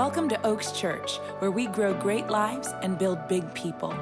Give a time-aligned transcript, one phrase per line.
[0.00, 3.94] Welcome to Oaks Church, where we grow great lives and build big people.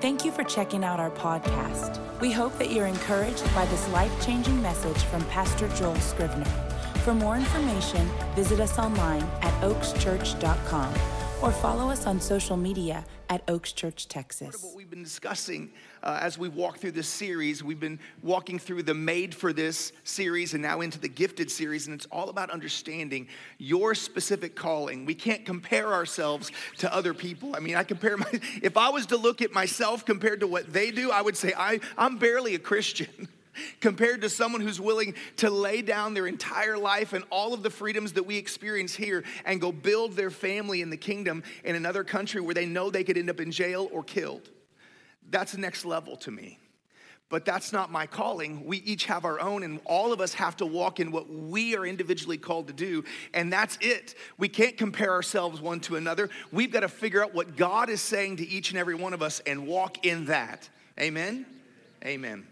[0.00, 2.00] Thank you for checking out our podcast.
[2.20, 6.50] We hope that you're encouraged by this life changing message from Pastor Joel Scrivener.
[7.04, 10.92] For more information, visit us online at oakschurch.com
[11.44, 14.62] or follow us on social media at Oaks Church, Texas.
[14.62, 15.70] What we've been discussing
[16.02, 19.92] uh, as we walk through this series, we've been walking through the Made for This
[20.04, 25.04] series and now into the Gifted series, and it's all about understanding your specific calling.
[25.04, 27.54] We can't compare ourselves to other people.
[27.54, 28.30] I mean, I compare my,
[28.62, 31.52] if I was to look at myself compared to what they do, I would say
[31.54, 33.28] I, I'm barely a Christian.
[33.80, 37.70] compared to someone who's willing to lay down their entire life and all of the
[37.70, 42.04] freedoms that we experience here and go build their family in the kingdom in another
[42.04, 44.50] country where they know they could end up in jail or killed.
[45.30, 46.58] That's next level to me.
[47.30, 48.64] But that's not my calling.
[48.66, 51.74] We each have our own, and all of us have to walk in what we
[51.74, 54.14] are individually called to do, and that's it.
[54.36, 56.28] We can't compare ourselves one to another.
[56.52, 59.22] We've got to figure out what God is saying to each and every one of
[59.22, 60.68] us and walk in that.
[61.00, 61.46] Amen?
[62.04, 62.46] Amen.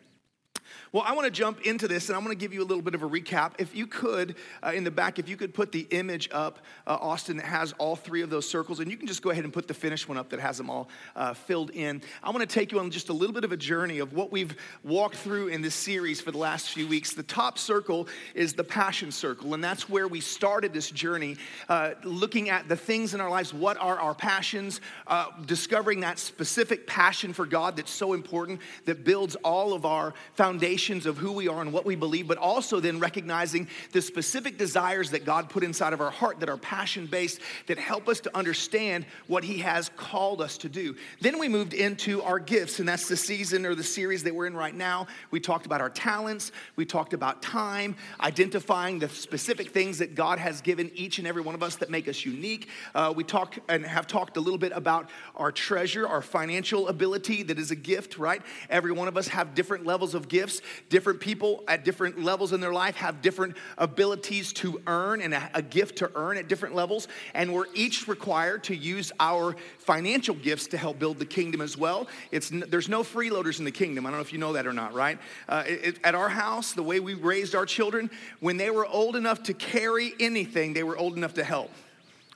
[0.93, 2.83] Well, I want to jump into this and I'm going to give you a little
[2.83, 3.53] bit of a recap.
[3.57, 6.98] If you could, uh, in the back, if you could put the image up, uh,
[7.01, 9.55] Austin, that has all three of those circles, and you can just go ahead and
[9.55, 12.03] put the finished one up that has them all uh, filled in.
[12.23, 14.31] I want to take you on just a little bit of a journey of what
[14.31, 14.55] we've
[14.85, 17.15] walked through in this series for the last few weeks.
[17.15, 21.39] The top circle is the passion circle, and that's where we started this journey,
[21.70, 23.55] uh, looking at the things in our lives.
[23.55, 24.83] What are our passions?
[25.07, 30.13] Uh, discovering that specific passion for God that's so important, that builds all of our
[30.35, 34.03] foundation foundations of who we are and what we believe, but also then recognizing the
[34.03, 38.09] specific desires that God put inside of our heart that are passion based, that help
[38.09, 40.97] us to understand what He has called us to do.
[41.21, 44.47] Then we moved into our gifts, and that's the season or the series that we're
[44.47, 45.07] in right now.
[45.31, 50.41] We talked about our talents, we talked about time, identifying the specific things that God
[50.41, 52.69] has given each and every one of us that make us unique.
[52.93, 57.45] Uh, we talk and have talked a little bit about our treasure, our financial ability
[57.45, 58.43] that is a gift, right?
[58.69, 60.61] Every one of us have different levels of gifts.
[60.89, 65.51] Different people at different levels in their life have different abilities to earn and a,
[65.55, 67.08] a gift to earn at different levels.
[67.35, 71.77] And we're each required to use our financial gifts to help build the kingdom as
[71.77, 72.08] well.
[72.30, 74.07] It's, there's no freeloaders in the kingdom.
[74.07, 75.19] I don't know if you know that or not, right?
[75.48, 78.11] Uh, it, at our house, the way we raised our children,
[78.41, 81.70] when they were old enough to carry anything, they were old enough to help,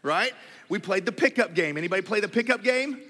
[0.03, 0.33] right?
[0.69, 1.77] We played the pickup game.
[1.77, 3.01] Anybody play the pickup game?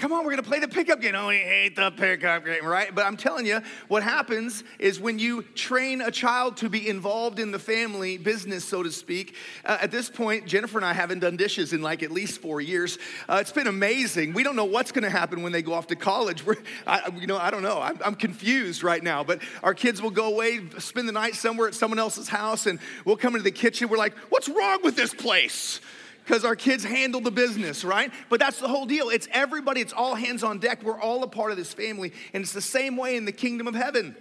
[0.00, 1.14] Come on, we're gonna play the pickup game.
[1.14, 2.92] Oh, we hate the pickup game, right?
[2.92, 7.38] But I'm telling you, what happens is when you train a child to be involved
[7.38, 9.36] in the family business, so to speak.
[9.64, 12.60] Uh, at this point, Jennifer and I haven't done dishes in like at least four
[12.60, 12.98] years.
[13.28, 14.32] Uh, it's been amazing.
[14.32, 16.44] We don't know what's gonna happen when they go off to college.
[16.44, 16.56] We're,
[16.88, 17.80] I, you know, I don't know.
[17.80, 19.22] I'm, I'm confused right now.
[19.22, 22.80] But our kids will go away, spend the night somewhere at someone else's house, and
[23.04, 23.88] we'll come into the kitchen.
[23.88, 25.80] We're like, "What's wrong with this place?"
[26.24, 28.10] Because our kids handle the business, right?
[28.28, 29.10] But that's the whole deal.
[29.10, 30.82] It's everybody, it's all hands on deck.
[30.82, 32.12] We're all a part of this family.
[32.32, 34.16] And it's the same way in the kingdom of heaven.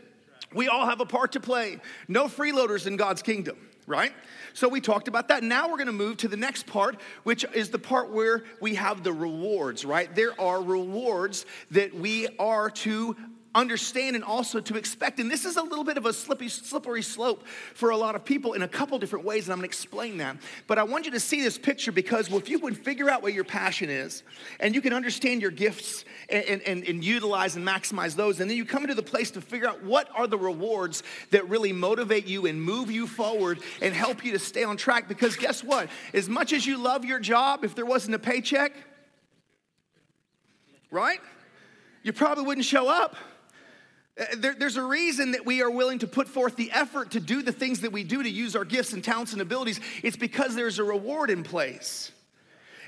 [0.53, 1.79] We all have a part to play.
[2.07, 4.13] No freeloaders in God's kingdom, right?
[4.53, 5.43] So we talked about that.
[5.43, 8.75] Now we're going to move to the next part, which is the part where we
[8.75, 10.13] have the rewards, right?
[10.13, 13.15] There are rewards that we are to
[13.55, 15.19] understand and also to expect.
[15.19, 18.25] And this is a little bit of a slippy, slippery slope for a lot of
[18.25, 20.37] people in a couple different ways, and I'm gonna explain that.
[20.67, 23.33] But I want you to see this picture because if you would figure out what
[23.33, 24.23] your passion is
[24.59, 28.57] and you can understand your gifts and, and, and utilize and maximize those, and then
[28.57, 32.25] you come into the place to figure out what are the rewards that really motivate
[32.25, 35.07] you and move you forward and help you to stay on track.
[35.07, 35.89] Because guess what?
[36.13, 38.73] As much as you love your job, if there wasn't a paycheck,
[40.91, 41.19] right?
[42.03, 43.15] You probably wouldn't show up.
[44.19, 47.19] Uh, there, there's a reason that we are willing to put forth the effort to
[47.19, 49.79] do the things that we do to use our gifts and talents and abilities.
[50.03, 52.11] It's because there's a reward in place.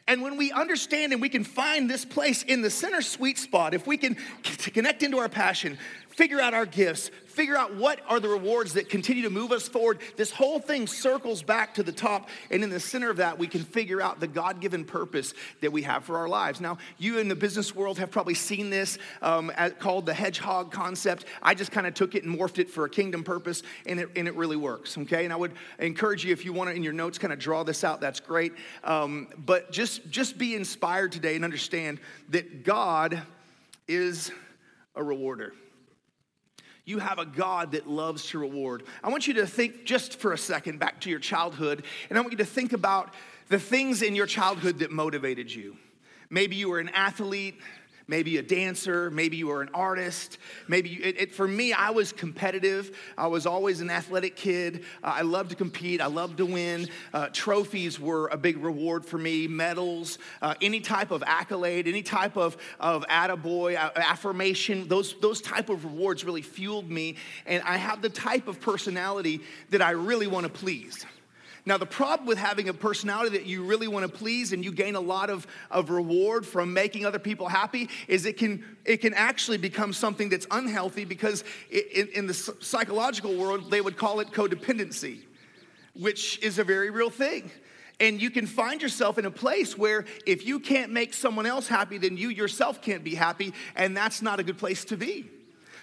[0.07, 3.73] And when we understand and we can find this place in the center sweet spot,
[3.73, 8.19] if we can connect into our passion, figure out our gifts, figure out what are
[8.19, 9.99] the rewards that continue to move us forward.
[10.15, 13.47] This whole thing circles back to the top, and in the center of that, we
[13.47, 16.61] can figure out the God given purpose that we have for our lives.
[16.61, 21.25] Now, you in the business world have probably seen this um, called the hedgehog concept.
[21.41, 24.09] I just kind of took it and morphed it for a kingdom purpose, and it,
[24.15, 25.25] and it really works, okay?
[25.25, 27.63] And I would encourage you, if you want to, in your notes, kind of draw
[27.63, 28.53] this out, that's great.
[28.83, 31.99] Um, but just, just be inspired today and understand
[32.29, 33.21] that God
[33.87, 34.31] is
[34.95, 35.53] a rewarder.
[36.85, 38.83] You have a God that loves to reward.
[39.03, 42.21] I want you to think just for a second back to your childhood, and I
[42.21, 43.13] want you to think about
[43.49, 45.77] the things in your childhood that motivated you.
[46.29, 47.55] Maybe you were an athlete,
[48.07, 50.37] maybe a dancer, maybe you were an artist.
[50.67, 52.97] Maybe you, it, it, for me, I was competitive.
[53.17, 54.83] I was always an athletic kid.
[55.03, 56.01] Uh, I loved to compete.
[56.01, 56.87] I loved to win.
[57.13, 59.47] Uh, trophies were a big reward for me.
[59.47, 64.87] Medals, uh, any type of accolade, any type of of attaboy, affirmation.
[64.87, 67.15] Those those type of rewards really fueled me.
[67.45, 71.05] And I have the type of personality that I really want to please.
[71.67, 74.71] Now, the problem with having a personality that you really want to please and you
[74.71, 78.97] gain a lot of, of reward from making other people happy is it can, it
[78.97, 84.19] can actually become something that's unhealthy because in, in the psychological world, they would call
[84.19, 85.21] it codependency,
[85.95, 87.49] which is a very real thing.
[87.99, 91.67] And you can find yourself in a place where if you can't make someone else
[91.67, 95.31] happy, then you yourself can't be happy, and that's not a good place to be.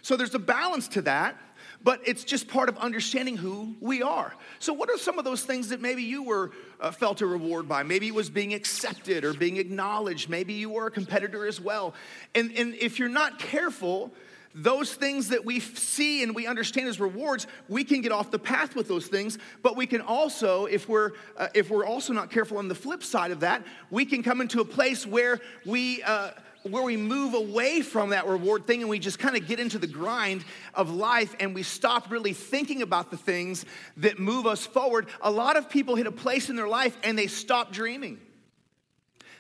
[0.03, 1.37] So there's a balance to that
[1.85, 4.35] but it's just part of understanding who we are.
[4.59, 7.69] So, what are some of those things that maybe you were uh, felt a reward
[7.69, 7.83] by?
[7.83, 10.29] Maybe it was being accepted or being acknowledged.
[10.29, 11.95] Maybe you were a competitor as well.
[12.35, 14.13] And, and if you're not careful,
[14.55, 18.39] those things that we see and we understand as rewards, we can get off the
[18.39, 19.39] path with those things.
[19.63, 23.03] But we can also, if we're uh, if we're also not careful on the flip
[23.03, 26.03] side of that, we can come into a place where we.
[26.03, 26.31] Uh,
[26.65, 29.79] where we move away from that reward thing and we just kind of get into
[29.79, 30.45] the grind
[30.75, 33.65] of life and we stop really thinking about the things
[33.97, 35.09] that move us forward.
[35.23, 38.19] A lot of people hit a place in their life and they stop dreaming.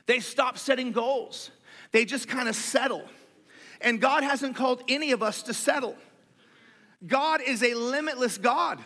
[0.06, 1.50] They stop setting goals.
[1.92, 3.04] They just kind of settle.
[3.80, 5.96] And God hasn't called any of us to settle.
[7.06, 8.78] God is a limitless God.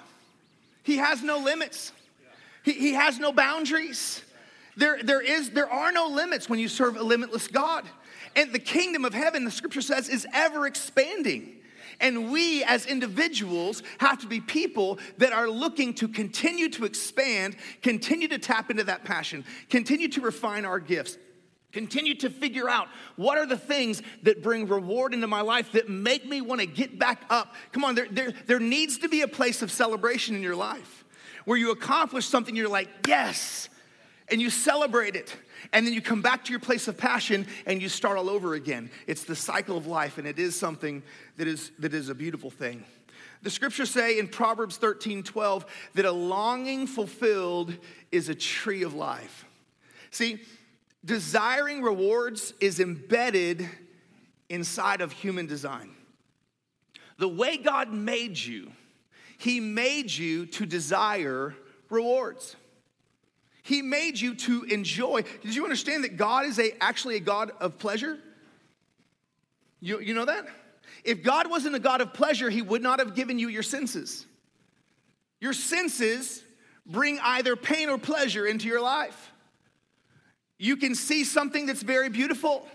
[0.82, 1.92] He has no limits.
[2.62, 4.22] He, he has no boundaries.
[4.76, 7.84] There, there, is, there are no limits when you serve a limitless God.
[8.36, 11.56] And the kingdom of heaven, the scripture says, is ever expanding.
[11.98, 17.56] And we as individuals have to be people that are looking to continue to expand,
[17.82, 21.16] continue to tap into that passion, continue to refine our gifts,
[21.72, 25.88] continue to figure out what are the things that bring reward into my life that
[25.88, 27.54] make me want to get back up.
[27.72, 31.04] Come on, there, there, there needs to be a place of celebration in your life
[31.46, 33.70] where you accomplish something, you're like, yes,
[34.28, 35.34] and you celebrate it
[35.72, 38.54] and then you come back to your place of passion and you start all over
[38.54, 38.90] again.
[39.06, 41.02] It's the cycle of life, and it is something
[41.36, 42.84] that is, that is a beautiful thing.
[43.42, 47.76] The scriptures say in Proverbs 13 12 that a longing fulfilled
[48.10, 49.44] is a tree of life.
[50.10, 50.40] See,
[51.04, 53.68] desiring rewards is embedded
[54.48, 55.90] inside of human design.
[57.18, 58.72] The way God made you,
[59.38, 61.54] He made you to desire
[61.90, 62.56] rewards.
[63.66, 65.24] He made you to enjoy.
[65.42, 68.16] Did you understand that God is a, actually a God of pleasure?
[69.80, 70.46] You, you know that?
[71.02, 74.24] If God wasn't a God of pleasure, He would not have given you your senses.
[75.40, 76.44] Your senses
[76.86, 79.32] bring either pain or pleasure into your life.
[80.58, 82.68] You can see something that's very beautiful,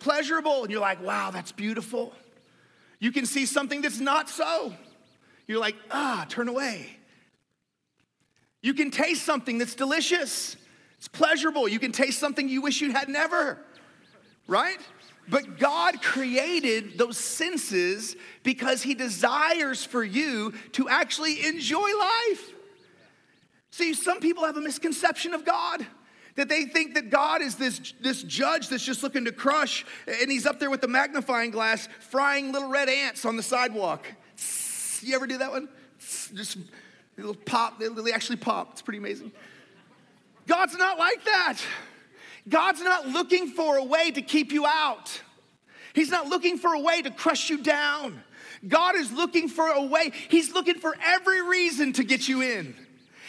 [0.00, 2.12] pleasurable, and you're like, wow, that's beautiful.
[2.98, 4.74] You can see something that's not so.
[5.46, 6.95] You're like, ah, turn away.
[8.62, 10.56] You can taste something that's delicious,
[10.98, 11.68] it's pleasurable.
[11.68, 13.58] You can taste something you wish you had never,
[14.48, 14.78] right?
[15.28, 22.52] But God created those senses because He desires for you to actually enjoy life.
[23.70, 25.86] See, some people have a misconception of God
[26.36, 30.30] that they think that God is this, this judge that's just looking to crush, and
[30.30, 34.06] he's up there with the magnifying glass frying little red ants on the sidewalk.
[35.00, 35.68] You ever do that one?
[36.34, 36.58] Just
[37.18, 38.72] It'll pop, they actually pop.
[38.72, 39.32] It's pretty amazing.
[40.46, 41.58] God's not like that.
[42.48, 45.20] God's not looking for a way to keep you out.
[45.94, 48.22] He's not looking for a way to crush you down.
[48.66, 52.74] God is looking for a way, He's looking for every reason to get you in.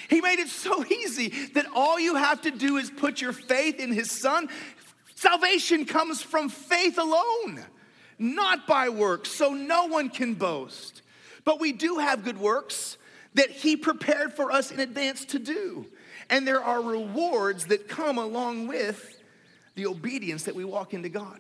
[0.09, 3.79] He made it so easy that all you have to do is put your faith
[3.79, 4.49] in His Son.
[5.15, 7.65] Salvation comes from faith alone,
[8.19, 11.01] not by works, so no one can boast.
[11.43, 12.96] But we do have good works
[13.37, 15.85] that He prepared for us in advance to do.
[16.29, 19.21] And there are rewards that come along with
[19.75, 21.39] the obedience that we walk into God.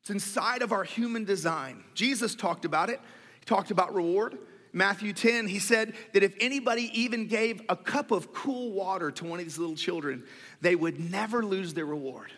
[0.00, 1.84] It's inside of our human design.
[1.94, 3.00] Jesus talked about it,
[3.38, 4.38] He talked about reward.
[4.72, 9.24] Matthew 10, he said that if anybody even gave a cup of cool water to
[9.24, 10.24] one of these little children,
[10.60, 12.30] they would never lose their reward.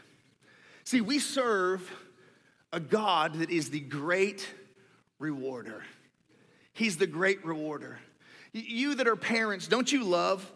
[0.85, 1.91] See, we serve
[2.73, 4.49] a God that is the great
[5.19, 5.83] rewarder.
[6.73, 7.99] He's the great rewarder.
[8.53, 10.51] You that are parents, don't you love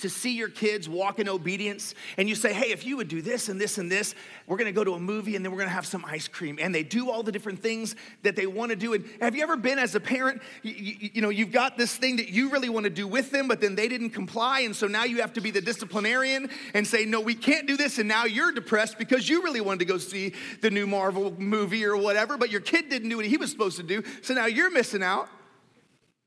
[0.00, 3.22] to see your kids walk in obedience and you say, hey, if you would do
[3.22, 4.14] this and this and this,
[4.46, 6.58] we're gonna go to a movie and then we're gonna have some ice cream.
[6.60, 8.94] And they do all the different things that they wanna do.
[8.94, 11.96] And have you ever been as a parent, you, you, you know, you've got this
[11.96, 14.60] thing that you really wanna do with them, but then they didn't comply.
[14.60, 17.76] And so now you have to be the disciplinarian and say, no, we can't do
[17.76, 17.98] this.
[17.98, 21.84] And now you're depressed because you really wanted to go see the new Marvel movie
[21.84, 24.02] or whatever, but your kid didn't do what he was supposed to do.
[24.22, 25.28] So now you're missing out.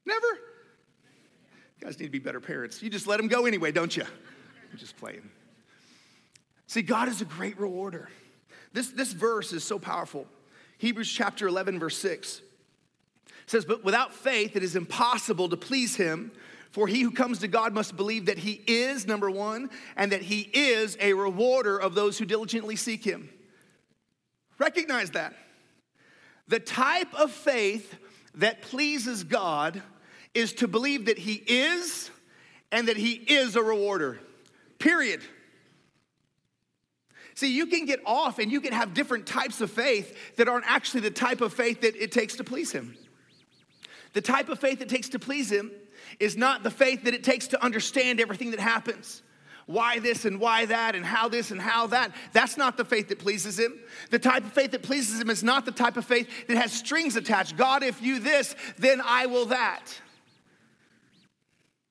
[0.06, 0.28] Never?
[1.84, 2.82] You guys need to be better parents.
[2.82, 4.04] You just let them go anyway, don't you?
[4.04, 5.30] I'm just playing.
[6.66, 8.08] See, God is a great rewarder.
[8.72, 10.26] This, this verse is so powerful.
[10.78, 12.42] Hebrews chapter 11, verse 6
[13.48, 16.32] says, But without faith, it is impossible to please him.
[16.72, 20.22] For he who comes to God must believe that he is, number one, and that
[20.22, 23.28] he is a rewarder of those who diligently seek him.
[24.58, 25.34] Recognize that.
[26.48, 27.94] The type of faith
[28.36, 29.84] that pleases God
[30.34, 32.10] is to believe that He is
[32.72, 34.20] and that He is a rewarder.
[34.80, 35.22] Period.
[37.36, 40.66] See, you can get off and you can have different types of faith that aren't
[40.68, 42.96] actually the type of faith that it takes to please Him.
[44.14, 45.72] The type of faith it takes to please Him
[46.20, 49.24] is not the faith that it takes to understand everything that happens.
[49.66, 52.14] Why this and why that, and how this and how that.
[52.34, 53.80] That's not the faith that pleases him.
[54.10, 56.74] The type of faith that pleases him is not the type of faith that has
[56.74, 57.56] strings attached.
[57.56, 59.98] God, if you this, then I will that.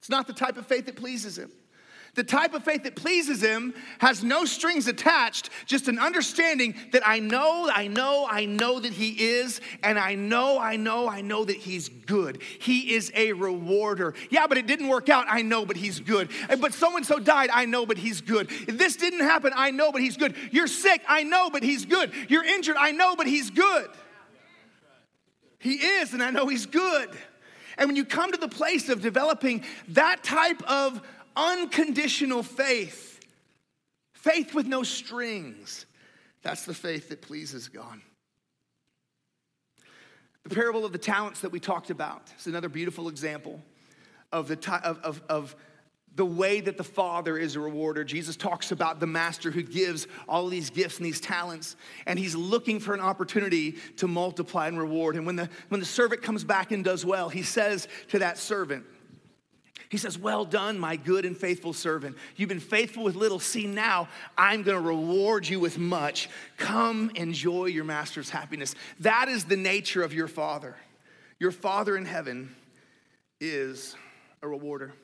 [0.02, 1.52] It's not the type of faith that pleases him.
[2.16, 7.06] The type of faith that pleases him has no strings attached, just an understanding that
[7.06, 11.20] I know, I know, I know that he is, and I know, I know, I
[11.20, 12.42] know that he's good.
[12.58, 14.14] He is a rewarder.
[14.28, 15.26] Yeah, but it didn't work out.
[15.28, 16.30] I know, but he's good.
[16.60, 17.50] But so and so died.
[17.52, 18.50] I know, but he's good.
[18.66, 19.52] This didn't happen.
[19.54, 20.34] I know, but he's good.
[20.50, 21.02] You're sick.
[21.06, 22.10] I know, but he's good.
[22.28, 22.76] You're injured.
[22.76, 23.88] I know, but he's good.
[25.60, 27.08] He is, and I know he's good.
[27.78, 31.00] And when you come to the place of developing that type of
[31.36, 33.20] unconditional faith,
[34.14, 35.86] faith with no strings,
[36.42, 38.00] that's the faith that pleases God.
[40.44, 43.60] The parable of the talents that we talked about is another beautiful example
[44.32, 45.56] of the, of, of, of
[46.14, 48.04] the way that the Father is a rewarder.
[48.04, 51.76] Jesus talks about the master who gives all these gifts and these talents,
[52.06, 55.16] and he's looking for an opportunity to multiply and reward.
[55.16, 58.36] And when the, when the servant comes back and does well, he says to that
[58.36, 58.84] servant,
[59.88, 62.16] he says, Well done, my good and faithful servant.
[62.36, 63.38] You've been faithful with little.
[63.38, 66.30] See, now I'm going to reward you with much.
[66.56, 68.74] Come enjoy your master's happiness.
[69.00, 70.76] That is the nature of your Father.
[71.38, 72.54] Your Father in heaven
[73.38, 73.94] is
[74.40, 74.94] a rewarder.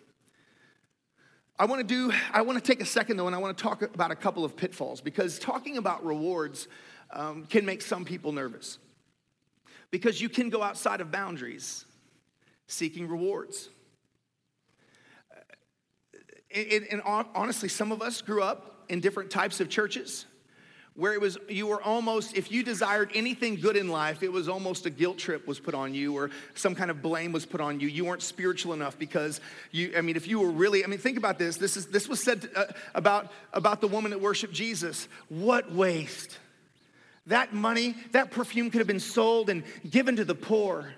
[1.61, 3.63] I want to do, I want to take a second though, and I want to
[3.63, 6.69] talk about a couple of pitfalls because talking about rewards
[7.11, 8.79] um, can make some people nervous.
[9.91, 11.85] Because you can go outside of boundaries
[12.67, 13.71] seeking rewards.
[16.55, 20.27] And, and honestly, some of us grew up in different types of churches
[20.99, 24.49] where it was you were almost if you desired anything good in life it was
[24.49, 27.61] almost a guilt trip was put on you or some kind of blame was put
[27.61, 27.87] on you.
[27.87, 29.41] You weren't spiritual enough because
[29.71, 31.57] you i mean if you were really i mean think about this.
[31.57, 32.65] This is this was said uh,
[32.97, 35.07] about about the woman that worshiped jesus.
[35.29, 36.37] What waste.
[37.29, 40.93] That money that perfume could have been sold and given to the poor.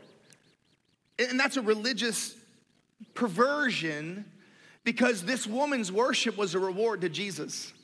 [1.19, 2.35] And that's a religious
[3.12, 4.25] perversion
[4.83, 7.75] because this woman's worship was a reward to jesus.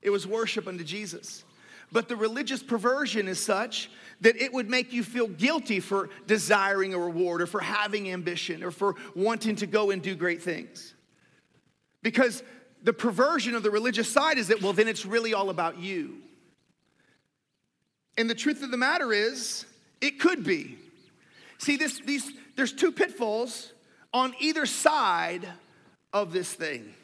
[0.00, 1.42] It was worship unto jesus
[1.92, 3.90] but the religious perversion is such
[4.20, 8.62] that it would make you feel guilty for desiring a reward or for having ambition
[8.62, 10.94] or for wanting to go and do great things.
[12.02, 12.42] Because
[12.82, 16.18] the perversion of the religious side is that, well, then it's really all about you.
[18.16, 19.66] And the truth of the matter is,
[20.00, 20.78] it could be.
[21.58, 23.72] See, this, these, there's two pitfalls
[24.12, 25.46] on either side
[26.12, 26.94] of this thing.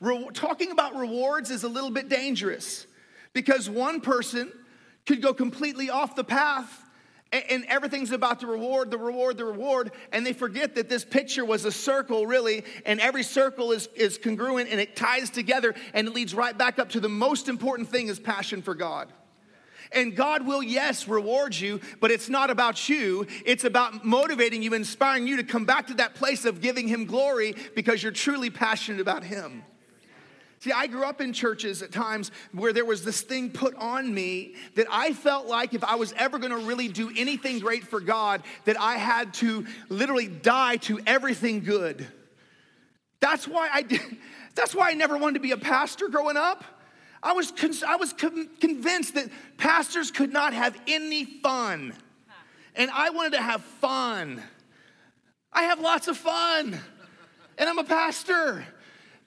[0.00, 2.86] Re- talking about rewards is a little bit dangerous
[3.32, 4.52] because one person
[5.06, 6.84] could go completely off the path
[7.32, 11.44] and everything's about the reward, the reward, the reward, and they forget that this picture
[11.44, 16.08] was a circle, really, and every circle is, is congruent and it ties together and
[16.08, 19.12] it leads right back up to the most important thing is passion for God.
[19.92, 23.26] And God will, yes, reward you, but it's not about you.
[23.44, 27.06] It's about motivating you, inspiring you to come back to that place of giving Him
[27.06, 29.64] glory because you're truly passionate about Him.
[30.60, 34.12] See, I grew up in churches at times where there was this thing put on
[34.12, 37.98] me that I felt like if I was ever gonna really do anything great for
[37.98, 42.06] God, that I had to literally die to everything good.
[43.20, 44.02] That's why I did,
[44.54, 46.62] that's why I never wanted to be a pastor growing up.
[47.22, 47.52] I was,
[47.86, 51.94] I was convinced that pastors could not have any fun.
[52.74, 54.42] And I wanted to have fun.
[55.52, 56.78] I have lots of fun.
[57.58, 58.64] And I'm a pastor.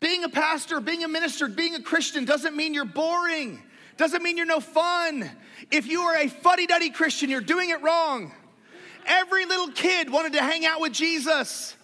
[0.03, 3.63] Being a pastor, being a minister, being a Christian doesn't mean you're boring,
[3.95, 5.31] doesn't mean you're no fun.
[5.71, 8.33] If you are a fuddy duddy Christian, you're doing it wrong.
[9.05, 11.77] Every little kid wanted to hang out with Jesus.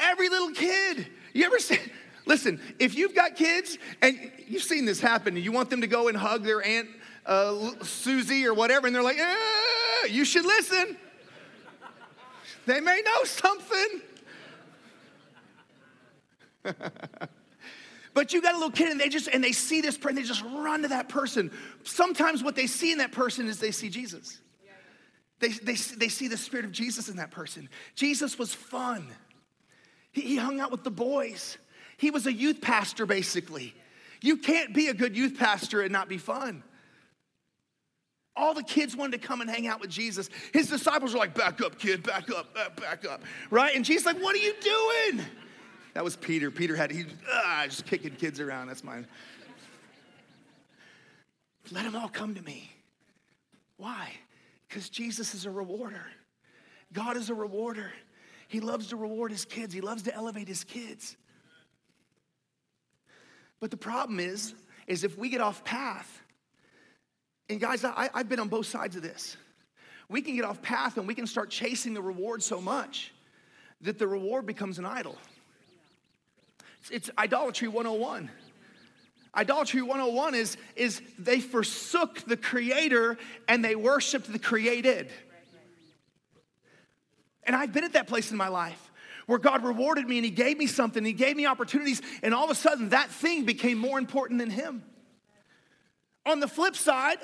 [0.00, 1.06] Every little kid.
[1.34, 1.78] You ever see?
[2.26, 5.86] Listen, if you've got kids and you've seen this happen, and you want them to
[5.86, 6.88] go and hug their aunt
[7.26, 10.96] uh, Susie or whatever, and they're like, eh, you should listen.
[12.66, 14.00] They may know something.
[18.14, 20.22] but you got a little kid and they just and they see this person, they
[20.22, 21.50] just run to that person.
[21.84, 24.40] Sometimes what they see in that person is they see Jesus.
[25.40, 27.68] They, they, they see the spirit of Jesus in that person.
[27.94, 29.06] Jesus was fun.
[30.12, 31.56] He, he hung out with the boys.
[31.96, 33.74] He was a youth pastor, basically.
[34.20, 36.62] You can't be a good youth pastor and not be fun.
[38.36, 40.28] All the kids wanted to come and hang out with Jesus.
[40.52, 43.74] His disciples were like, back up, kid, back up, back up, right?
[43.74, 45.24] And Jesus like, what are you doing?
[45.94, 46.50] That was Peter.
[46.50, 48.68] Peter had, he ah, just kicking kids around.
[48.68, 49.06] That's mine.
[51.72, 52.70] Let them all come to me.
[53.76, 54.12] Why?
[54.68, 56.04] Because Jesus is a rewarder.
[56.92, 57.90] God is a rewarder.
[58.48, 61.16] He loves to reward his kids, he loves to elevate his kids.
[63.60, 64.54] But the problem is,
[64.86, 66.20] is if we get off path,
[67.48, 69.36] and guys, I, I've been on both sides of this.
[70.08, 73.12] We can get off path and we can start chasing the reward so much
[73.82, 75.16] that the reward becomes an idol.
[76.90, 78.30] It's, idolatry 101.
[79.36, 85.08] Idolatry 101 is, is they forsook the creator and they worshiped the created.
[87.44, 88.90] And I've been at that place in my life
[89.26, 92.44] where God rewarded me and He gave me something, He gave me opportunities, and all
[92.44, 94.82] of a sudden that thing became more important than Him.
[96.26, 97.18] On the flip side,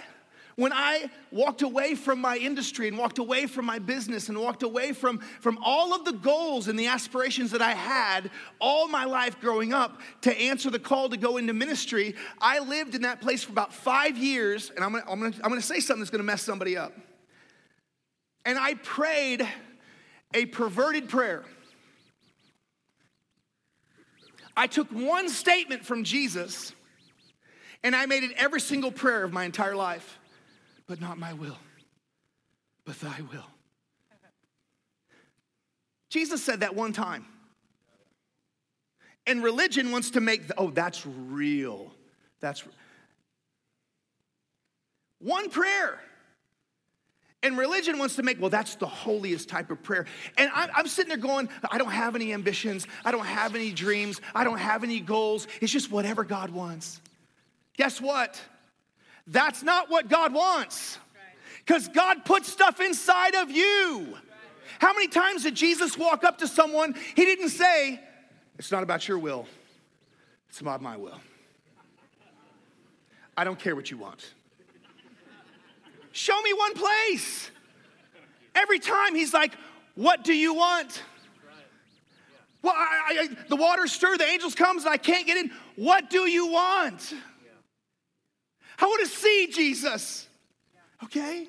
[0.57, 4.63] when I walked away from my industry and walked away from my business and walked
[4.63, 9.05] away from, from all of the goals and the aspirations that I had all my
[9.05, 13.21] life growing up to answer the call to go into ministry, I lived in that
[13.21, 14.73] place for about five years.
[14.75, 16.95] And I'm gonna, I'm gonna, I'm gonna say something that's gonna mess somebody up.
[18.47, 19.47] And I prayed
[20.33, 21.45] a perverted prayer.
[24.57, 26.73] I took one statement from Jesus
[27.83, 30.15] and I made it every single prayer of my entire life.
[30.87, 31.59] But not my will,
[32.85, 33.47] but thy will.
[36.09, 37.26] Jesus said that one time.
[39.26, 41.93] And religion wants to make, the, oh, that's real.
[42.40, 42.62] That's
[45.18, 45.99] one prayer.
[47.42, 50.07] And religion wants to make, well, that's the holiest type of prayer.
[50.38, 52.87] And I'm, I'm, sitting there going, I don't have any ambitions.
[53.05, 54.20] I don't have any dreams.
[54.35, 55.46] I don't have any goals.
[55.61, 57.01] It's just whatever God wants.
[57.77, 58.40] Guess what?
[59.27, 60.99] That's not what God wants.
[61.65, 64.17] Because God puts stuff inside of you.
[64.79, 66.95] How many times did Jesus walk up to someone?
[67.15, 68.01] He didn't say,
[68.59, 69.47] It's not about your will,
[70.49, 71.21] it's about my will.
[73.37, 74.33] I don't care what you want.
[76.12, 77.51] Show me one place.
[78.55, 79.55] Every time he's like,
[79.97, 81.03] What do you want?
[82.62, 85.53] Well, I, I, the waters stir, the angels comes, and I can't get in.
[85.77, 87.15] What do you want?
[88.79, 90.27] I want to see Jesus.
[91.05, 91.49] Okay?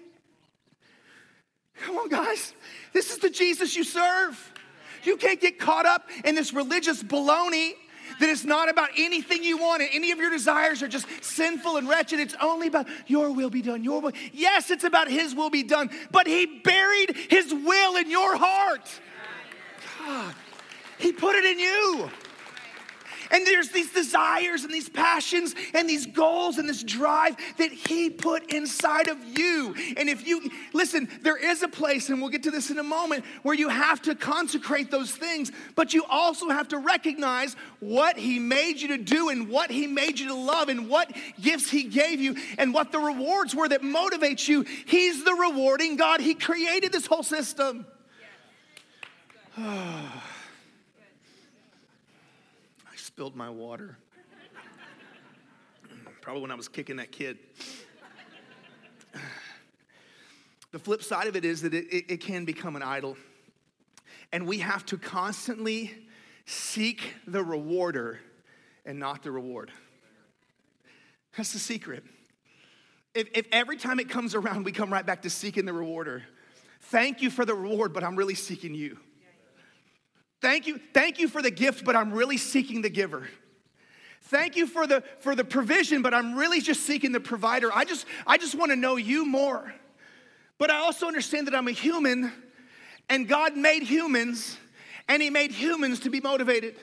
[1.82, 2.54] Come on, guys.
[2.94, 4.54] This is the Jesus you serve.
[5.04, 7.74] You can't get caught up in this religious baloney
[8.20, 11.78] that it's not about anything you want and any of your desires are just sinful
[11.78, 12.20] and wretched.
[12.20, 14.12] It's only about your will be done, your will.
[14.34, 18.90] Yes, it's about his will be done, but he buried his will in your heart.
[20.00, 20.34] God,
[20.98, 22.10] he put it in you.
[23.38, 28.10] And there's these desires and these passions and these goals and this drive that He
[28.10, 29.76] put inside of you.
[29.96, 32.84] And if you, listen, there is a place, and we'll get to this in a
[32.84, 38.18] moment, where you have to consecrate those things, but you also have to recognize what
[38.18, 41.70] He made you to do and what He made you to love and what gifts
[41.70, 44.66] He gave you and what the rewards were that motivate you.
[44.88, 46.22] He's the rewarding God.
[46.22, 47.86] He created this whole system.
[53.18, 53.98] spilled my water.
[56.22, 57.40] Probably when I was kicking that kid.
[60.70, 63.18] The flip side of it is that it, it, it can become an idol.
[64.32, 65.96] And we have to constantly
[66.46, 68.20] seek the rewarder
[68.86, 69.72] and not the reward.
[71.36, 72.04] That's the secret.
[73.16, 76.22] If, if every time it comes around, we come right back to seeking the rewarder,
[76.82, 79.00] thank you for the reward, but I'm really seeking you.
[80.42, 83.28] Thank you, thank you for the gift, but I'm really seeking the giver.
[84.24, 87.72] Thank you for the for the provision, but I'm really just seeking the provider.
[87.74, 89.74] I just I just want to know you more.
[90.58, 92.32] But I also understand that I'm a human
[93.10, 94.58] and God made humans
[95.08, 96.76] And he made humans to be motivated.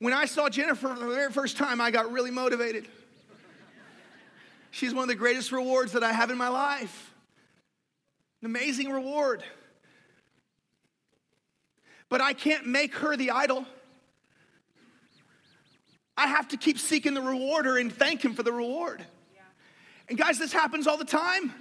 [0.00, 2.88] When I saw Jennifer for the very first time, I got really motivated.
[4.70, 7.14] She's one of the greatest rewards that I have in my life.
[8.42, 9.42] An amazing reward.
[12.08, 13.66] But I can't make her the idol.
[16.16, 19.04] I have to keep seeking the rewarder and thank him for the reward.
[20.08, 21.52] And guys, this happens all the time.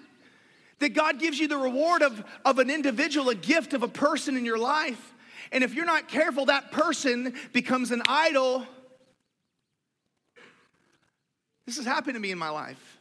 [0.80, 4.38] That God gives you the reward of, of an individual, a gift of a person
[4.38, 5.14] in your life.
[5.52, 8.66] And if you're not careful, that person becomes an idol.
[11.66, 13.00] This has happened to me in my life,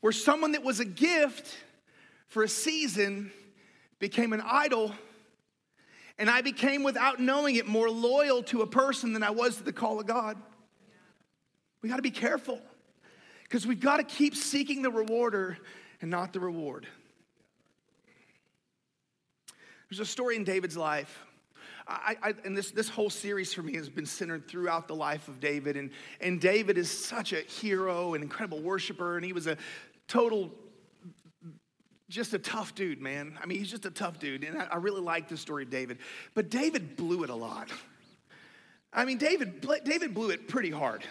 [0.00, 1.56] where someone that was a gift
[2.28, 3.32] for a season
[3.98, 4.92] became an idol.
[6.22, 9.64] And I became, without knowing it, more loyal to a person than I was to
[9.64, 10.36] the call of God.
[11.82, 12.60] We got to be careful
[13.42, 15.58] because we've got to keep seeking the rewarder
[16.00, 16.86] and not the reward.
[19.90, 21.24] There's a story in David's life.
[21.88, 25.26] I, I, and this, this whole series for me has been centered throughout the life
[25.26, 25.76] of David.
[25.76, 29.56] And, and David is such a hero, an incredible worshiper, and he was a
[30.06, 30.52] total,
[32.14, 33.38] just a tough dude, man.
[33.42, 34.44] I mean, he's just a tough dude.
[34.44, 35.98] And I, I really like the story of David.
[36.34, 37.68] But David blew it a lot.
[38.92, 41.04] I mean, David, David blew it pretty hard.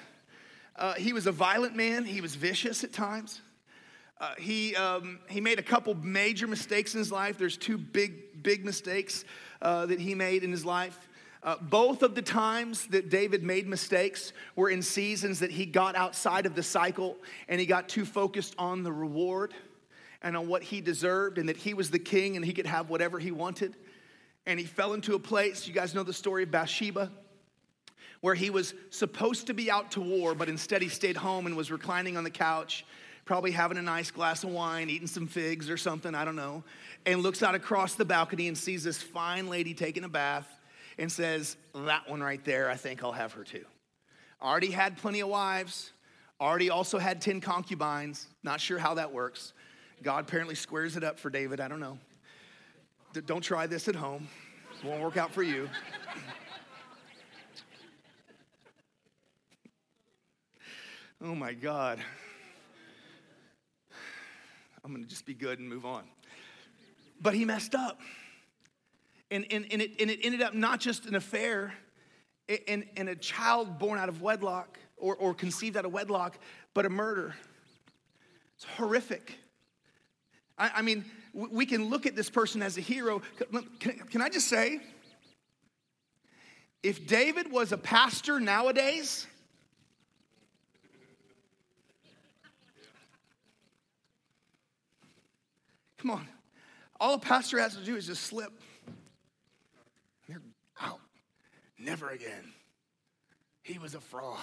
[0.75, 3.41] Uh, he was a violent man, he was vicious at times.
[4.19, 7.39] Uh, he, um, he made a couple major mistakes in his life.
[7.39, 9.25] There's two big, big mistakes
[9.63, 11.09] uh, that he made in his life.
[11.41, 15.95] Uh, both of the times that David made mistakes were in seasons that he got
[15.95, 19.55] outside of the cycle and he got too focused on the reward
[20.21, 22.89] and on what he deserved and that he was the king and he could have
[22.89, 23.75] whatever he wanted.
[24.45, 27.11] And he fell into a place, you guys know the story of Bathsheba,
[28.21, 31.55] where he was supposed to be out to war, but instead he stayed home and
[31.55, 32.85] was reclining on the couch
[33.25, 36.63] probably having a nice glass of wine, eating some figs or something, I don't know,
[37.05, 40.47] and looks out across the balcony and sees this fine lady taking a bath
[40.97, 43.65] and says, That one right there, I think I'll have her too.
[44.41, 45.91] Already had plenty of wives,
[46.39, 48.27] already also had 10 concubines.
[48.43, 49.53] Not sure how that works.
[50.03, 51.97] God apparently squares it up for David, I don't know.
[53.25, 54.27] Don't try this at home,
[54.79, 55.69] it won't work out for you.
[61.23, 61.99] Oh my God.
[64.83, 66.03] I'm going to just be good and move on.
[67.21, 67.99] But he messed up.
[69.29, 71.75] And, and, and, it, and it ended up not just an affair
[72.67, 76.39] and, and a child born out of wedlock or, or conceived out of wedlock,
[76.73, 77.35] but a murder.
[78.55, 79.37] It's horrific.
[80.57, 83.21] I, I mean, we can look at this person as a hero.
[83.79, 84.79] Can, can I just say,
[86.83, 89.27] if David was a pastor nowadays,
[96.01, 96.27] Come on.
[96.99, 98.51] All a pastor has to do is just slip.
[100.27, 100.41] You're
[100.79, 100.99] out.
[101.77, 102.53] Never again.
[103.61, 104.39] He was a fraud.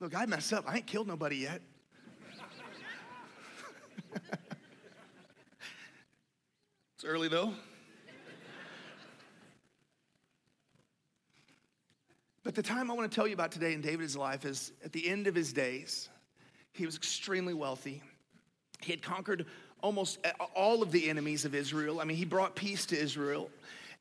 [0.00, 0.64] Look, I messed up.
[0.68, 1.62] I ain't killed nobody yet.
[6.94, 7.52] It's early though.
[12.42, 14.92] But the time I want to tell you about today in David's life is at
[14.92, 16.08] the end of his days.
[16.72, 18.02] He was extremely wealthy.
[18.80, 19.46] He had conquered
[19.82, 20.18] almost
[20.54, 22.00] all of the enemies of Israel.
[22.00, 23.50] I mean, he brought peace to Israel.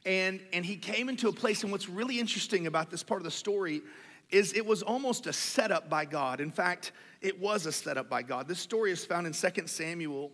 [0.06, 3.24] And, and he came into a place, and what's really interesting about this part of
[3.24, 3.82] the story
[4.30, 6.40] is it was almost a setup by God.
[6.40, 8.48] In fact, it was a setup by God.
[8.48, 10.32] This story is found in 2 Samuel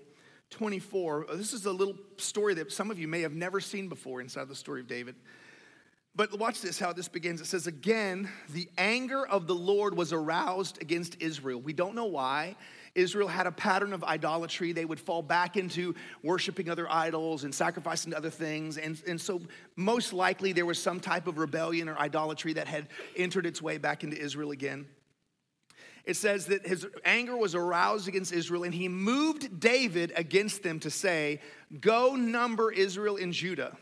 [0.50, 1.28] 24.
[1.34, 4.48] This is a little story that some of you may have never seen before inside
[4.48, 5.16] the story of David.
[6.14, 7.40] But watch this, how this begins.
[7.40, 11.62] It says, Again, the anger of the Lord was aroused against Israel.
[11.62, 12.58] We don't know why.
[12.94, 14.74] Israel had a pattern of idolatry.
[14.74, 18.78] They would fall back into worshiping other idols and sacrificing other things.
[18.78, 19.42] And, and so,
[19.78, 23.78] most likely, there was some type of rebellion or idolatry that had entered its way
[23.78, 24.88] back into Israel again.
[26.04, 30.80] It says that his anger was aroused against Israel, and he moved David against them
[30.82, 31.40] to say,
[31.80, 33.78] Go number Israel and Judah.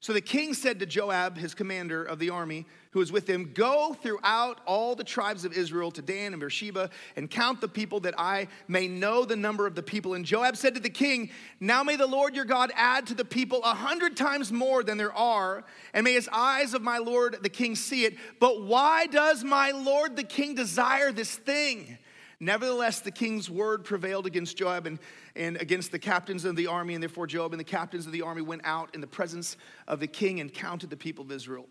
[0.00, 3.50] So the king said to Joab, his commander of the army, who was with him,
[3.52, 7.98] Go throughout all the tribes of Israel to Dan and Beersheba and count the people
[8.00, 10.14] that I may know the number of the people.
[10.14, 13.24] And Joab said to the king, Now may the Lord your God add to the
[13.24, 17.36] people a hundred times more than there are, and may his eyes of my Lord
[17.42, 18.16] the king see it.
[18.38, 21.98] But why does my Lord the king desire this thing?
[22.40, 25.00] Nevertheless, the king's word prevailed against Joab and,
[25.34, 28.22] and against the captains of the army, and therefore Joab and the captains of the
[28.22, 29.56] army went out in the presence
[29.88, 31.66] of the king and counted the people of Israel.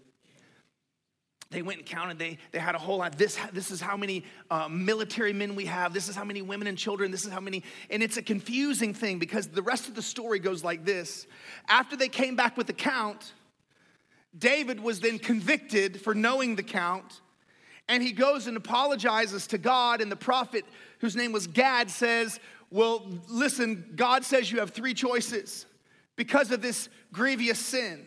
[1.52, 2.20] they went and counted.
[2.20, 3.18] They, they had a whole lot.
[3.18, 5.94] This, this is how many uh, military men we have.
[5.94, 7.12] This is how many women and children.
[7.12, 7.64] This is how many.
[7.90, 11.28] And it's a confusing thing because the rest of the story goes like this.
[11.70, 13.32] After they came back with the count,
[14.38, 17.22] David was then convicted for knowing the count.
[17.90, 20.02] And he goes and apologizes to God.
[20.02, 20.66] And the prophet,
[21.00, 25.66] whose name was Gad, says, Well, listen, God says you have three choices
[26.16, 28.06] because of this grievous sin.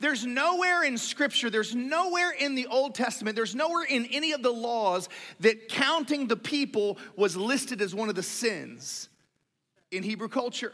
[0.00, 4.42] There's nowhere in Scripture, there's nowhere in the Old Testament, there's nowhere in any of
[4.42, 5.08] the laws
[5.40, 9.08] that counting the people was listed as one of the sins
[9.90, 10.72] in Hebrew culture.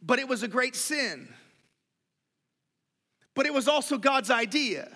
[0.00, 1.28] But it was a great sin.
[3.34, 4.88] But it was also God's idea.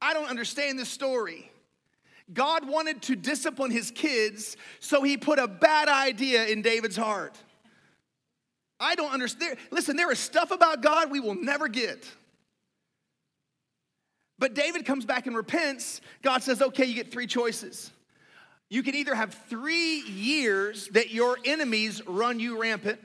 [0.00, 1.49] I don't understand this story.
[2.32, 7.36] God wanted to discipline his kids, so he put a bad idea in David's heart.
[8.78, 9.58] I don't understand.
[9.70, 12.08] Listen, there is stuff about God we will never get.
[14.38, 16.00] But David comes back and repents.
[16.22, 17.90] God says, okay, you get three choices.
[18.70, 23.00] You can either have three years that your enemies run you rampant,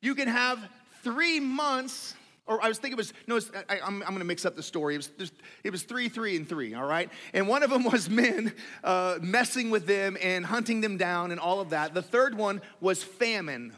[0.00, 0.60] you can have
[1.02, 2.14] three months.
[2.46, 4.94] Or I was thinking it was, no, I, am going to mix up the story.
[4.94, 5.32] It was,
[5.64, 7.10] it was three, three, and three, all right?
[7.34, 8.52] And one of them was men
[8.84, 11.92] uh, messing with them and hunting them down and all of that.
[11.92, 13.72] The third one was famine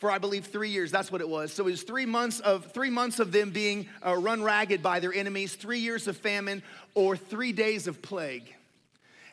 [0.00, 0.90] for I believe three years.
[0.90, 1.52] That's what it was.
[1.52, 4.98] So it was three months of three months of them being uh, run ragged by
[4.98, 6.62] their enemies, three years of famine,
[6.94, 8.54] or three days of plague.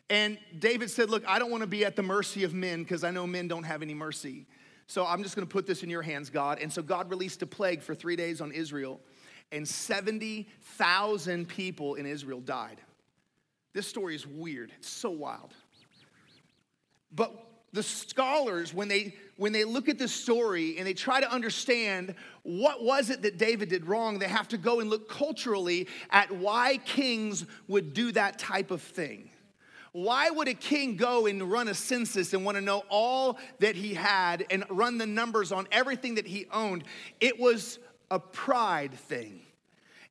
[0.09, 3.05] And David said, "Look, I don't want to be at the mercy of men because
[3.05, 4.45] I know men don't have any mercy.
[4.87, 7.41] So I'm just going to put this in your hands, God." And so God released
[7.41, 8.99] a plague for three days on Israel,
[9.51, 12.81] and seventy thousand people in Israel died.
[13.73, 14.71] This story is weird.
[14.77, 15.53] It's so wild.
[17.13, 17.31] But
[17.73, 22.15] the scholars, when they when they look at this story and they try to understand
[22.43, 26.31] what was it that David did wrong, they have to go and look culturally at
[26.31, 29.29] why kings would do that type of thing.
[29.97, 33.75] Why would a king go and run a census and want to know all that
[33.75, 36.83] he had and run the numbers on everything that he owned?
[37.19, 37.79] It was
[38.11, 39.41] a pride thing.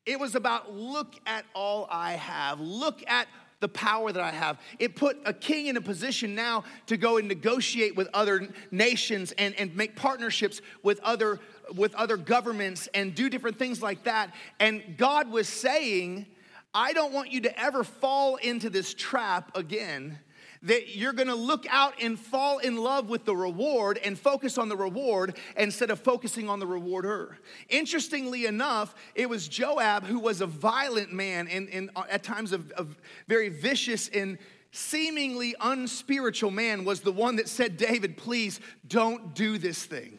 [0.04, 3.28] It was about look at all I have, look at
[3.60, 4.58] the power that I have.
[4.80, 9.30] It put a king in a position now to go and negotiate with other nations
[9.38, 11.38] and, and make partnerships with other,
[11.76, 14.34] with other governments and do different things like that.
[14.58, 16.26] And God was saying,
[16.76, 20.18] I don't want you to ever fall into this trap again
[20.60, 24.68] that you're gonna look out and fall in love with the reward and focus on
[24.68, 27.38] the reward instead of focusing on the rewarder.
[27.70, 32.52] Interestingly enough, it was Joab who was a violent man and, and uh, at times
[32.52, 32.84] a, a
[33.26, 34.36] very vicious and
[34.70, 40.18] seemingly unspiritual man was the one that said, David, please don't do this thing.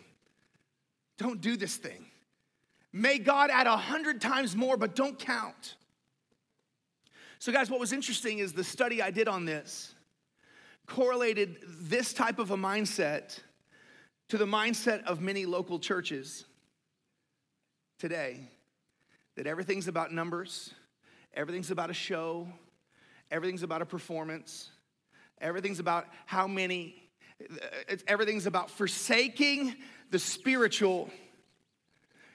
[1.19, 2.07] Don't do this thing.
[2.91, 5.75] May God add a hundred times more, but don't count.
[7.39, 9.93] So, guys, what was interesting is the study I did on this
[10.87, 13.39] correlated this type of a mindset
[14.29, 16.45] to the mindset of many local churches
[17.99, 18.49] today
[19.35, 20.73] that everything's about numbers,
[21.33, 22.47] everything's about a show,
[23.29, 24.71] everything's about a performance,
[25.39, 27.09] everything's about how many,
[28.07, 29.75] everything's about forsaking
[30.09, 31.09] the spiritual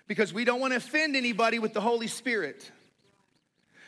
[0.07, 2.71] because we don't want to offend anybody with the Holy Spirit.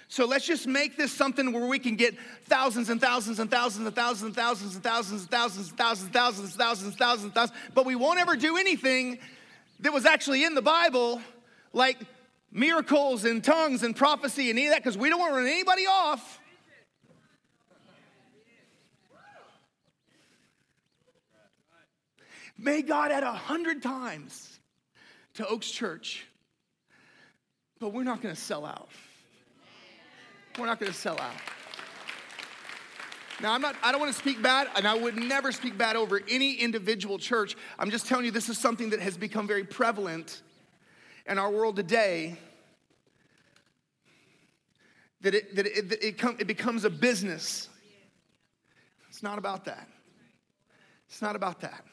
[0.08, 2.14] So let's just make this something where we can get
[2.44, 6.04] thousands and thousands and thousands and thousands and thousands and thousands and thousands and thousands
[6.04, 9.18] and thousands and thousands and thousands and thousands, but we won't ever do anything
[9.80, 11.20] that was actually in the Bible,
[11.72, 11.98] like
[12.52, 15.46] miracles and tongues and prophecy and any of that, because we don't want to run
[15.46, 16.40] anybody off.
[22.56, 24.60] May God add a hundred times
[25.34, 26.24] to Oaks Church,
[27.80, 28.90] but we're not going to sell out.
[30.58, 31.34] We're not going to sell out.
[33.40, 35.96] Now, I'm not, I don't want to speak bad, and I would never speak bad
[35.96, 37.56] over any individual church.
[37.78, 40.42] I'm just telling you, this is something that has become very prevalent
[41.26, 42.36] in our world today.
[45.22, 47.68] That it, that it, it, it, it becomes a business.
[49.08, 49.88] It's not about that.
[51.08, 51.84] It's not about that.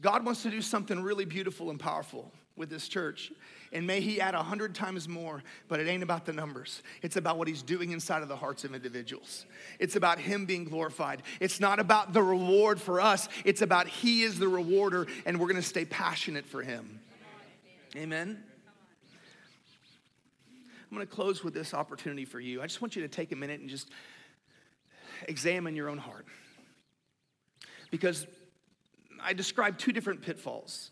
[0.00, 3.32] God wants to do something really beautiful and powerful with this church.
[3.72, 6.82] And may he add a hundred times more, but it ain't about the numbers.
[7.02, 9.46] It's about what he's doing inside of the hearts of individuals.
[9.80, 11.22] It's about him being glorified.
[11.40, 15.48] It's not about the reward for us, it's about he is the rewarder, and we're
[15.48, 17.00] gonna stay passionate for him.
[17.96, 18.42] Amen.
[20.90, 22.62] I'm gonna close with this opportunity for you.
[22.62, 23.90] I just want you to take a minute and just
[25.26, 26.26] examine your own heart.
[27.90, 28.26] Because
[29.20, 30.90] I described two different pitfalls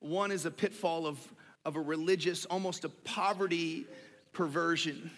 [0.00, 1.18] one is a pitfall of,
[1.64, 3.86] of a religious, almost a poverty
[4.32, 5.10] perversion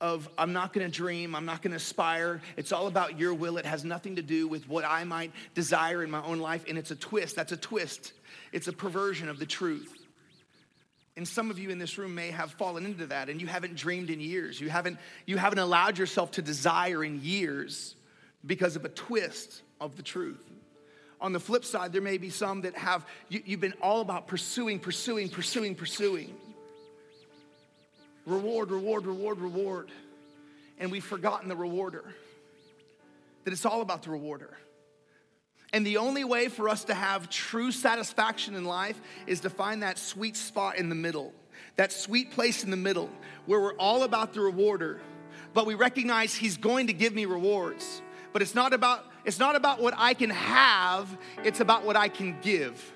[0.00, 2.42] of I'm not gonna dream, I'm not gonna aspire.
[2.56, 3.56] It's all about your will.
[3.56, 6.64] It has nothing to do with what I might desire in my own life.
[6.68, 7.36] And it's a twist.
[7.36, 8.12] That's a twist.
[8.52, 10.04] It's a perversion of the truth.
[11.16, 13.76] And some of you in this room may have fallen into that and you haven't
[13.76, 14.60] dreamed in years.
[14.60, 17.94] You haven't, you haven't allowed yourself to desire in years
[18.44, 20.44] because of a twist of the truth.
[21.20, 24.26] On the flip side, there may be some that have, you, you've been all about
[24.26, 26.34] pursuing, pursuing, pursuing, pursuing.
[28.26, 29.90] Reward, reward, reward, reward.
[30.78, 32.04] And we've forgotten the rewarder.
[33.44, 34.56] That it's all about the rewarder.
[35.74, 39.82] And the only way for us to have true satisfaction in life is to find
[39.82, 41.32] that sweet spot in the middle,
[41.74, 43.10] that sweet place in the middle
[43.46, 45.00] where we're all about the rewarder,
[45.52, 48.02] but we recognize He's going to give me rewards.
[48.32, 52.08] But it's not about it's not about what I can have, it's about what I
[52.08, 52.92] can give.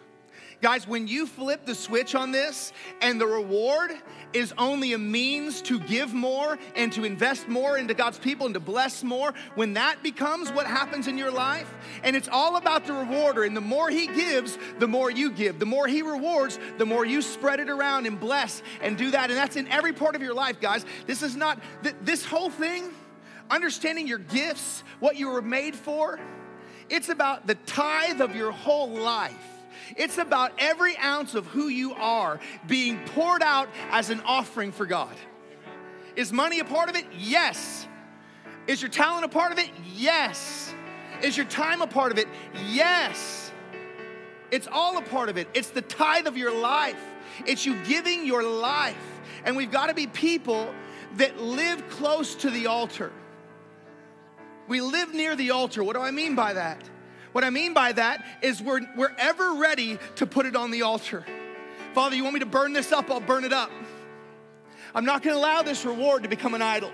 [0.61, 3.93] Guys, when you flip the switch on this and the reward
[4.33, 8.55] is only a means to give more and to invest more into God's people and
[8.55, 12.87] to bless more, when that becomes what happens in your life, and it's all about
[12.87, 15.61] the rewarder, and the more He gives, the more you give.
[15.61, 19.31] The more He rewards, the more you spread it around and bless and do that.
[19.31, 20.85] And that's in every part of your life, guys.
[21.07, 21.61] This is not,
[22.03, 22.91] this whole thing,
[23.51, 26.19] understanding your gifts, what you were made for,
[26.89, 29.35] it's about the tithe of your whole life.
[29.97, 34.87] It's about every ounce of who you are being poured out as an offering for
[34.87, 35.15] God.
[36.17, 37.07] Is money a part of it?
[37.17, 37.87] Yes.
[38.67, 39.71] Is your talent a part of it?
[39.95, 40.75] Yes.
[41.23, 42.29] Is your time a part of it?
[42.71, 43.51] Yes.
[44.51, 45.49] It's all a part of it.
[45.55, 47.01] It's the tithe of your life,
[47.47, 48.97] it's you giving your life.
[49.45, 50.75] And we've got to be people
[51.17, 53.13] that live close to the altar.
[54.69, 55.83] We live near the altar.
[55.83, 56.83] What do I mean by that?
[57.33, 60.83] What I mean by that is we're, we're ever ready to put it on the
[60.83, 61.25] altar.
[61.95, 63.11] Father, you want me to burn this up?
[63.11, 63.71] I'll burn it up.
[64.95, 66.91] I'm not gonna allow this reward to become an idol.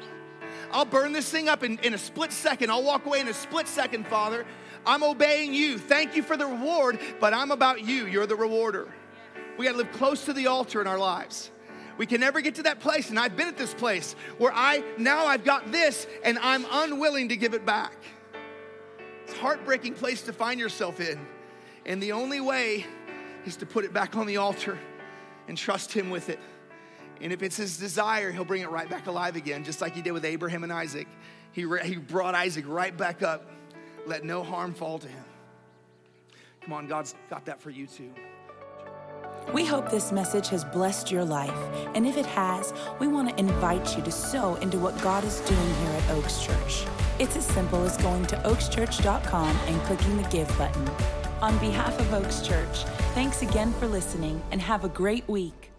[0.73, 2.71] I'll burn this thing up in, in a split second.
[2.71, 4.45] I'll walk away in a split second, Father.
[4.87, 5.79] I'm obeying you.
[5.79, 8.07] Thank you for the reward, but I'm about you.
[8.07, 8.89] You're the rewarder.
[9.57, 11.51] We gotta live close to the altar in our lives.
[11.97, 14.83] We can never get to that place, and I've been at this place where I
[14.99, 17.95] now I've got this and I'm unwilling to give it back.
[19.25, 21.19] It's a heartbreaking place to find yourself in.
[21.87, 22.87] And the only way
[23.47, 24.79] is to put it back on the altar
[25.49, 26.41] and trust Him with it.
[27.21, 30.03] And if it's His desire, He'll bring it right back alive again, just like He
[30.03, 31.07] did with Abraham and Isaac.
[31.53, 33.49] He, re- he brought Isaac right back up.
[34.07, 35.25] Let no harm fall to him.
[36.63, 38.11] Come on, God's got that for you too.
[39.53, 41.55] We hope this message has blessed your life.
[41.95, 45.41] And if it has, we want to invite you to sow into what God is
[45.41, 46.85] doing here at Oaks Church.
[47.19, 50.89] It's as simple as going to oakschurch.com and clicking the Give button.
[51.43, 55.74] On behalf of Oaks Church, thanks again for listening and have a great week.